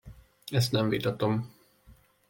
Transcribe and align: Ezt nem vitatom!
Ezt 0.51 0.71
nem 0.71 0.89
vitatom! 0.89 1.51